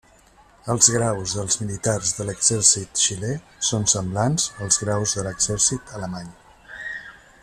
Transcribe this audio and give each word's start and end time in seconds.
Els 0.73 0.85
graus 0.93 1.33
dels 1.39 1.57
militars 1.63 2.13
de 2.19 2.25
l'Exèrcit 2.29 3.03
xilè 3.03 3.31
són 3.69 3.85
semblants 3.95 4.47
als 4.67 4.83
graus 4.85 5.15
de 5.19 5.27
l'Exèrcit 5.29 5.97
alemany. 6.01 6.33